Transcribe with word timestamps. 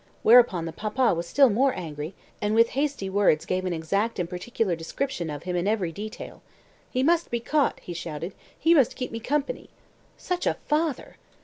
Whereupon 0.23 0.65
the 0.65 0.71
papa 0.73 1.13
was 1.13 1.27
still 1.27 1.51
more 1.51 1.75
angry, 1.75 2.15
and 2.41 2.55
with 2.55 2.69
hasty 2.69 3.07
words 3.07 3.45
gave 3.45 3.65
an 3.65 3.71
exact 3.71 4.17
and 4.17 4.27
particular 4.27 4.75
description 4.75 5.29
of 5.29 5.43
him 5.43 5.55
in 5.55 5.67
every 5.67 5.91
detail. 5.91 6.41
'He 6.89 7.03
must 7.03 7.29
be 7.29 7.39
caught,' 7.39 7.79
he 7.81 7.93
shouted, 7.93 8.33
'he 8.57 8.73
must 8.73 8.95
keep 8.95 9.11
me 9.11 9.19
company.' 9.19 9.69
Such 10.17 10.47
a 10.47 10.55
father!" 10.67 11.17